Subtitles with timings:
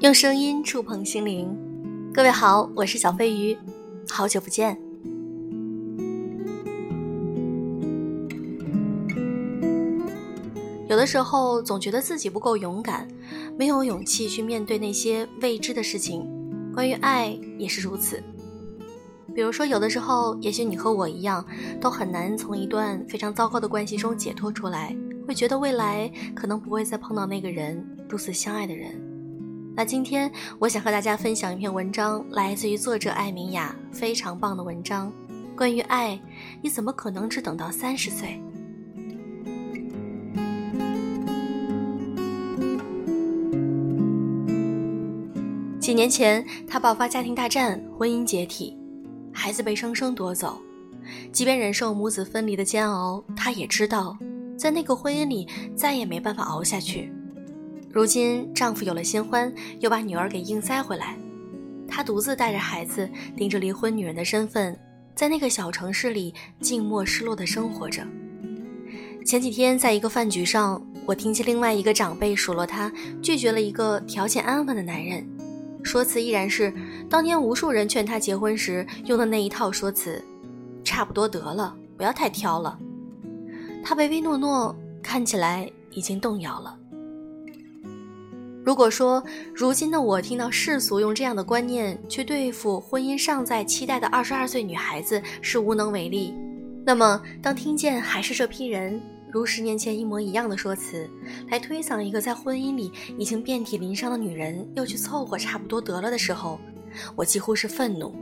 [0.00, 1.48] 用声音触碰心灵，
[2.12, 3.56] 各位好，我是小飞鱼，
[4.08, 4.78] 好久不见。
[10.88, 13.08] 有的时候总觉得自己不够勇敢，
[13.58, 16.24] 没有勇气去面对那些未知的事情。
[16.72, 18.22] 关于爱也是如此。
[19.36, 21.44] 比如说，有的时候，也许你和我一样，
[21.78, 24.96] 都很难从一段非常糟糕的关系中解脱出来，
[25.28, 28.98] 会觉得未来可能不会再碰到那个人如此相爱的人。
[29.74, 35.12] 那今天我想和大家分享一篇文章，来自于作者艾明雅，非常棒的文章。
[35.54, 36.18] 关于爱，
[36.62, 38.40] 你怎么可能只等到三十岁？
[45.78, 48.74] 几年前，他爆发家庭大战，婚姻解体，
[49.36, 50.58] 孩子被生生夺走。
[51.30, 54.16] 即便忍受母子分离的煎熬，他也知道，
[54.58, 57.12] 在那个婚姻里再也没办法熬下去。
[57.92, 61.16] 如今丈夫有了新欢，又把女儿给硬塞回来，
[61.86, 64.76] 她独自带着孩子，顶着离婚女人的身份，
[65.14, 68.02] 在那个小城市里静默失落的生活着。
[69.24, 72.90] 前几天在一个饭局上，我听见另外一个长辈数落她
[73.22, 75.24] 拒绝了一个条件安稳的男人，
[75.82, 76.72] 说辞依然是
[77.08, 80.22] 当年无数人劝他结婚时用的那一套说辞，
[80.82, 82.78] 差不多得了，不要太挑了。
[83.84, 86.76] 他唯唯诺诺，看起来已经动摇了。
[88.64, 89.22] 如果说
[89.54, 96.34] 如今的我听到世俗用这样的观念去对付婚姻尚在期待的二十二岁女孩子是无能为力，
[96.84, 101.08] 那么当听见还是这批人如十年前一模一样的说辞
[101.48, 106.58] 来推搡一个在婚姻里已经遍体鳞伤的女人又去凑合差不多得了的时候，
[107.14, 108.14] 我几乎是愤怒。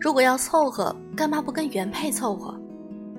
[0.00, 2.58] 如果要凑合，干嘛不跟原配凑合？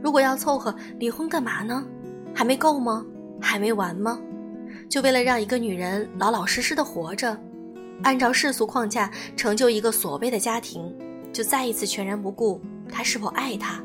[0.01, 1.85] 如果要凑合，离婚干嘛呢？
[2.33, 3.05] 还没够吗？
[3.41, 4.19] 还没完吗？
[4.89, 7.37] 就为了让一个女人老老实实的活着，
[8.03, 10.93] 按照世俗框架成就一个所谓的家庭，
[11.31, 13.83] 就再一次全然不顾他是否爱她，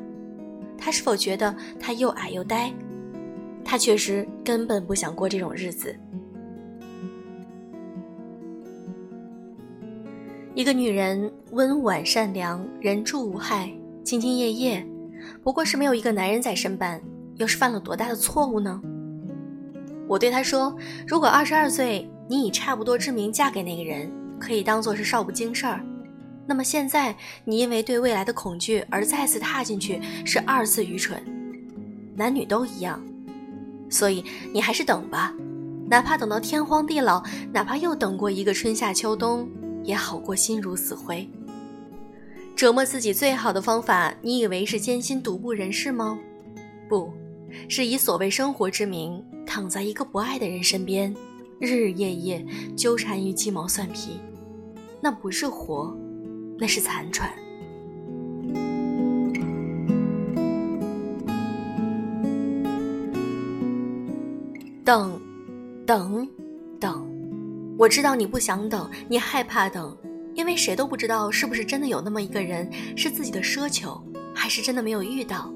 [0.79, 2.73] 他是否觉得他又矮又呆，
[3.65, 5.95] 他确实根本不想过这种日子。
[10.55, 13.69] 一个女人温婉善良，人畜无害，
[14.05, 14.87] 兢兢业业，
[15.43, 17.03] 不过是没有一个男人在身伴，
[17.39, 18.81] 又是犯了多大的错误呢？
[20.07, 20.73] 我对他说
[21.09, 25.85] ：“如果二十二岁你以差不多之名嫁给那个人，可以当做是少不经事儿。
[26.47, 31.21] 那么现在你因为对未来的恐惧而再次踏进去，是二次愚蠢。
[32.15, 33.03] 男女都一样，
[33.91, 35.35] 所以你还是等吧，
[35.89, 37.21] 哪怕等到天荒地老，
[37.53, 39.49] 哪怕又等过一个春夏秋冬，
[39.85, 41.29] 也好过心如死灰。
[42.57, 46.19] 折磨自己最好的方法，你以为是艰辛独步人世吗？
[46.89, 47.09] 不。”
[47.69, 51.15] 是以所谓生活之名，躺在一个不爱的人身边，
[51.61, 52.45] 日日夜夜
[52.77, 54.19] 纠缠于鸡毛蒜皮，
[55.01, 55.97] 那不是活，
[56.59, 57.33] 那是残喘。
[64.85, 65.21] 等，
[65.87, 66.29] 等，
[66.81, 67.09] 等，
[67.77, 69.97] 我知道你不想等，你害怕等，
[70.35, 74.01] 因为谁都不知道是不是真的有那么一个人，是自己的奢求，
[74.33, 75.53] 还是真的没有遇到。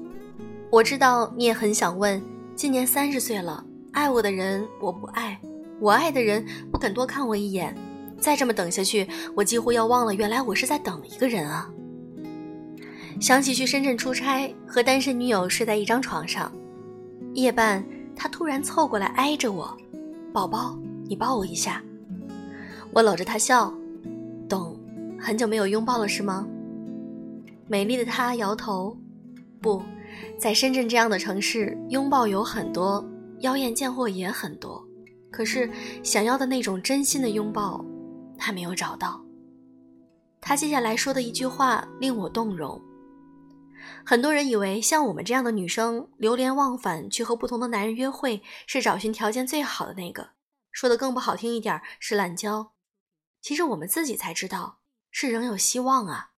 [0.69, 2.21] 我知道你也很想问，
[2.55, 3.63] 今年三十岁了，
[3.93, 5.39] 爱我的人我不爱，
[5.79, 7.73] 我爱的人不肯多看我一眼，
[8.19, 11.69] 再这么等下去，我几乎要忘了原来我是在等一个人啊。
[13.21, 16.51] 想起去深圳出差，和单身女友睡在一张床上，
[17.33, 19.75] 夜半她突然凑过来挨着我，
[20.33, 20.77] 宝宝，
[21.07, 21.81] 你抱我一下。
[22.91, 23.73] 我搂着她笑，
[24.47, 24.79] 懂，
[25.19, 26.47] 很久没有拥抱了是吗？
[27.67, 28.97] 美丽的她摇头，
[29.61, 29.81] 不。
[30.37, 33.07] 在深圳这样的城市，拥抱有很多，
[33.41, 34.83] 妖艳贱货也很多，
[35.29, 35.69] 可是
[36.03, 37.85] 想要的那种真心的拥抱，
[38.37, 39.21] 她没有找到。
[40.41, 42.81] 她接下来说的一句话令我动容。
[44.03, 50.29] 很多人以为像我们这样的女生，流连忘返去和不同的男人约会，是找寻条件最好的那个。
[50.71, 52.71] 说的更不好听一点，是滥交。
[53.41, 54.79] 其实我们自己才知道，
[55.11, 56.31] 是仍有希望啊。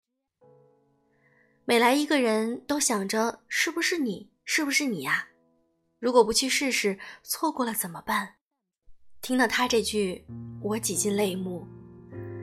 [1.66, 5.28] 每来一个人都想着是不是你，是不是你呀？
[6.00, 8.36] 如果不去试试，错过了怎么办？
[9.22, 10.26] 听到他这句，
[10.62, 11.68] 我几近泪目。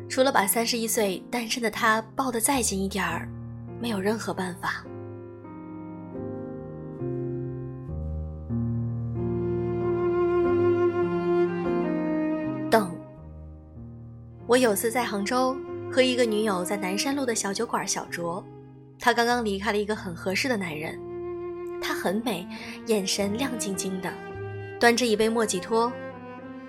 [0.08, 3.28] 除了把三十一岁单身的他抱得再紧一点儿，
[3.80, 4.84] 没有任何办法。
[14.48, 15.54] 我有次在杭州
[15.92, 18.42] 和一个女友在南山路的小酒馆小酌。
[18.98, 20.98] 她刚刚离开了一个很合适的男人，
[21.82, 22.48] 她很美，
[22.86, 24.10] 眼神亮晶晶的，
[24.80, 25.92] 端着一杯莫吉托。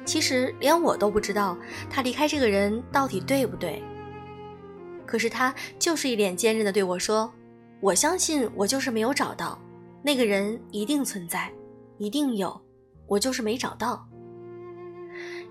[0.04, 1.58] 其实连我都不知道
[1.90, 3.82] 她离开这个人到底对不对。
[5.06, 7.32] 可是她就是一脸坚韧的对我说
[7.80, 9.58] ：“我相信我就是没有找到
[10.04, 11.50] 那个人，一定存在，
[11.98, 12.62] 一定有，
[13.08, 14.06] 我就是没找到。”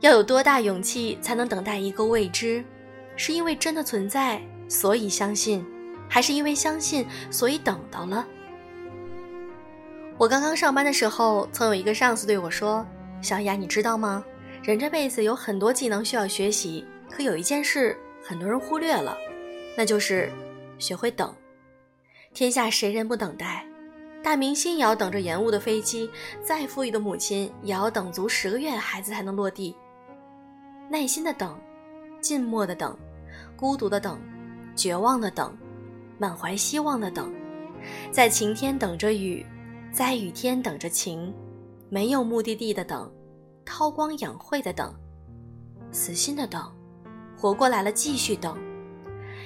[0.01, 2.65] 要有多大勇气才能等待一个未知？
[3.17, 5.65] 是因为真的存在，所以相信，
[6.09, 8.27] 还是因为相信，所以等到了？
[10.17, 12.87] 我刚刚上班的时候，曾有一个上司对我说
[13.21, 14.25] ：“小雅，你知道吗？
[14.63, 19.17] 人这辈子有很多技能需要学习，可有一件事很多人忽略了，
[19.77, 20.31] 那就是
[20.79, 21.35] 学会等。
[22.35, 23.65] 天下谁人不等待？
[24.23, 26.11] 大明星也要等着延误的飞机，
[26.43, 29.75] 再富裕的母亲也要等足十个月，孩子才能落地。
[30.91, 31.59] 耐心的等，
[32.21, 32.97] 静默的等。”
[33.57, 34.21] 孤独的等，
[34.77, 35.53] 绝望的等，
[36.17, 37.33] 满怀希望的等，
[38.13, 39.45] 在晴天等着雨，
[39.93, 41.35] 在雨天等着晴，
[41.89, 43.13] 没有目的地的等，
[43.65, 44.95] 韬光养晦的等，
[45.91, 46.73] 死心的等，
[47.37, 48.57] 活过来了继续等，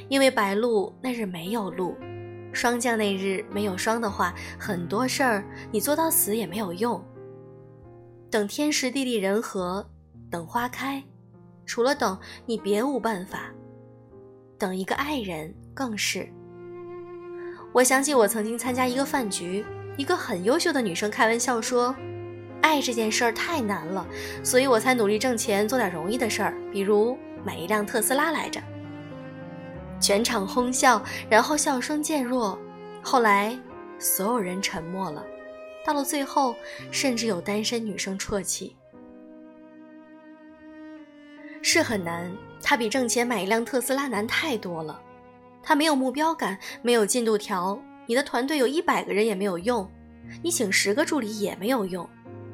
[0.09, 1.97] 因为白露那日没有露，
[2.53, 7.03] 霜降那日没有霜的话，很多事儿你做到死也没有用。
[8.31, 9.89] 等天时地利人和，
[10.31, 11.03] 等花开，
[11.65, 13.53] 除了等，你别无办法。
[14.59, 16.29] 等一个爱人更是。
[17.73, 19.65] 我想起我曾经参加一个饭局，
[19.97, 21.95] 一个很优秀的女生开玩笑说
[22.63, 24.07] ：“爱这件事儿太难了，
[24.45, 28.61] 所以我才努力挣钱做点容易的事儿，比如买一辆特斯拉来着。”
[29.99, 32.59] 全场哄笑，然后笑声渐弱。
[33.03, 33.59] 后来
[33.99, 35.25] 所有人沉默了，
[35.85, 36.55] 到了最后，
[36.91, 38.77] 甚至有单身女生啜泣。
[41.63, 42.31] 是很难。
[42.61, 45.01] 他比挣钱买一辆特斯拉难太多了，
[45.63, 47.81] 他没有目标感，没有进度条。
[48.07, 49.89] 你的团队有一百个人也没有用，
[50.43, 52.09] 你请十个助理也没有用。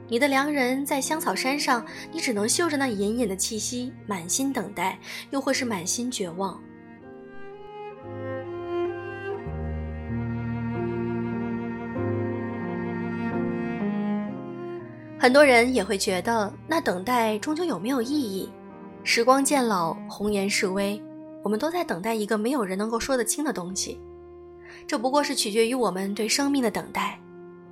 [0.09, 4.99] 你的良人在香草山上，你只能嗅着那隐隐的气息，满心等待，
[5.31, 6.59] 又或是满心绝望。
[15.19, 18.49] 很多人也会觉得，那等待终究有没有意义？
[19.05, 21.01] 时光渐老，红颜式微，
[21.43, 23.99] 我们都在等待一个没有人能够说得清的东西。
[24.87, 27.19] 这不过是取决于我们对生命的等待。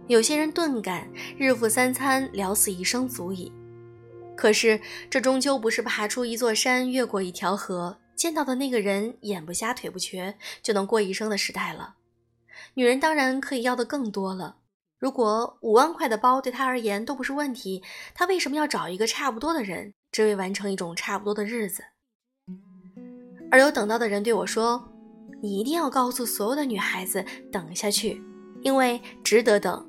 [0.07, 1.07] 有些人顿感，
[1.37, 3.53] 日复三餐，聊死一生足矣。
[4.35, 4.81] 可是
[5.11, 11.97] 这终究不是爬出一座山，越过一条河，见到的那个人眼不瞎腿不瘸就能过一生的时代了。
[12.75, 14.57] 女人当然可以要的更多了。
[14.99, 17.83] 如果五万块的包对她而言都不是问题，
[18.15, 19.93] 她为什么要找一个差不多的人？
[20.17, 21.85] 只为完成一种差不多的日子，
[23.51, 24.83] 而有等到的人对我说
[25.43, 27.23] ：“你一定要告诉所有的女孩子
[27.53, 28.23] 等下去，
[28.63, 29.87] 因为值得等。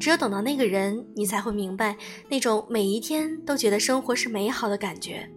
[0.00, 1.94] 只有等到那个人，你才会明白
[2.30, 5.30] 那种每一天都觉得生活是美好的感觉。”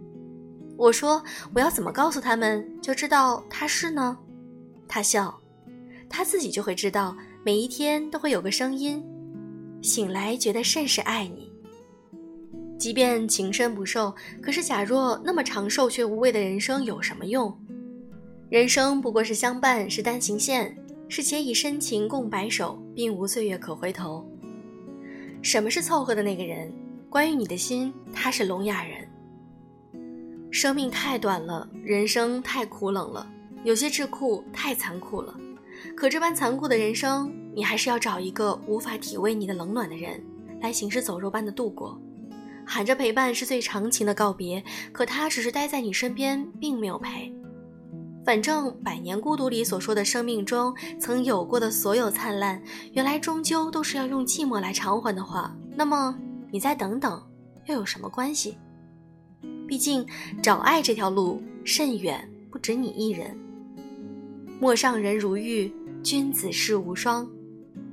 [0.78, 1.22] 我说
[1.54, 4.16] ：“我要怎么告诉他们，就知道他是呢？”
[4.88, 5.38] 他笑，
[6.08, 7.14] 他自己就会知道，
[7.44, 9.04] 每一天都会有个声音，
[9.82, 11.49] 醒来觉得甚是爱你。
[12.80, 17.54] 即便情深不寿，可是假若那么长寿却无味的人生有什么用？
[18.48, 20.74] 人生不过是相伴，是单行线，
[21.06, 24.26] 是且以深情共白首，并无岁月可回头。
[25.42, 26.72] 什么是凑合的那个人？
[27.10, 29.06] 关于你的心，他是聋哑人。
[30.50, 33.30] 生命太短了，人生太苦冷了，
[33.62, 35.38] 有些桎梏太残酷了。
[35.94, 40.24] 可这般残酷的人生，你还是要找一个无法体味你的冷暖的人，
[40.62, 42.00] 来行尸走肉般的度过。
[42.72, 44.62] 喊着陪伴是最长情的告别，
[44.92, 47.34] 可他只是待在你身边，并没有陪。
[48.24, 52.62] 反正《百年孤独》里所说的生命中曾有过的所有灿烂，
[52.92, 56.16] 原来终究都是要用寂寞来偿还的话，那么
[56.52, 57.20] 你再等等，
[57.66, 58.56] 又有什么关系？
[59.66, 60.06] 毕竟
[60.40, 63.36] 找爱这条路甚远，不止你一人。
[64.60, 65.72] 陌上人如玉，
[66.04, 67.28] 君子世无双。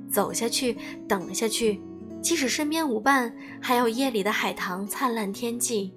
[0.08, 0.76] 走下去，
[1.08, 1.80] 等下去。
[2.20, 5.92] 即使身边无伴，还有夜里的海棠灿烂天际，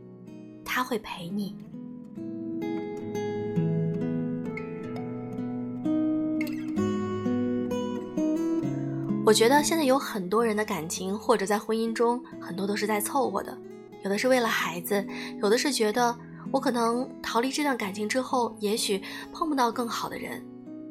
[0.63, 1.55] 他会陪你。
[9.25, 13.57] 我觉得现在有很多人的感情或者在婚姻中，很多都是在凑合的，
[14.03, 15.05] 有的是为了孩子，
[15.41, 16.15] 有的是觉得
[16.51, 19.01] 我可能逃离这段感情之后，也许
[19.31, 20.43] 碰不到更好的人。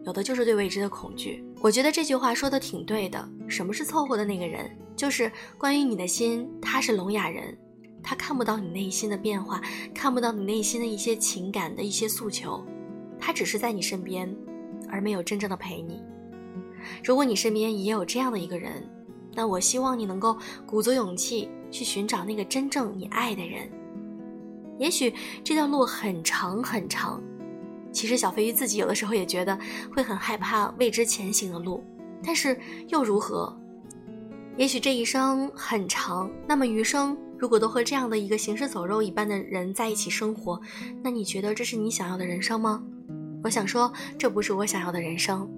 [0.06, 1.44] 有的就是对未知的恐惧。
[1.60, 3.28] 我觉得这句话说的挺对的。
[3.46, 4.70] 什么是凑合的那个人？
[5.00, 7.56] 就是关于你的心，他是聋哑人，
[8.02, 9.58] 他看不到你内心的变化，
[9.94, 12.62] 看不到你内心的一些情感的一些诉求，
[13.18, 14.30] 他只是在你身边，
[14.90, 16.02] 而没有真正的陪你。
[17.02, 18.86] 如果你身边也有这样的一个人，
[19.32, 23.70] 那我希望你能够鼓足勇气去寻找那个真正你爱的人。
[24.78, 27.22] 也许这条路很长很长，
[27.90, 29.58] 其实小飞鱼自己有的时候也觉得
[29.96, 31.82] 会很害怕未知前行的路，
[32.22, 32.54] 但是
[32.88, 33.58] 又如何？
[34.56, 40.60] 也许这一生很长，那么余生如果都和这样的一个行尸走肉一般的人在一起生活，
[41.02, 42.82] 那你觉得这是你想要的人生吗？
[43.42, 45.48] 我想说，这不是我想要的人生。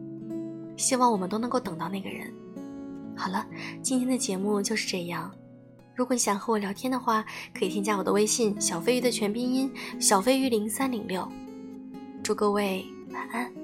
[0.76, 2.32] 希望我们都能够等到那个人。
[3.16, 3.44] 好了，
[3.82, 5.30] 今天的节目就是这样。
[5.94, 9.70] 如果你想和我聊天的话，可以添加我的微信“小飞鱼”的全拼音
[10.00, 11.28] “小飞鱼零三零六”。
[12.22, 13.61] 祝各位晚安。